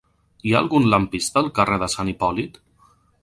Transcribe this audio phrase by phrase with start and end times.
[0.45, 2.61] Hi ha algun lampista al carrer de Sant Hipòlit?